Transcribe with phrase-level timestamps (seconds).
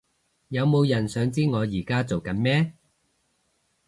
[0.47, 2.73] 有冇人想知我而家做緊咩？